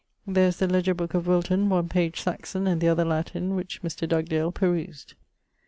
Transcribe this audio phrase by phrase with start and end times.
[0.25, 3.83] There is the legier book of Wilton, one page Saxon and the other Latin, which
[3.83, 4.09] Mr.
[4.09, 5.13] Dugdale perused.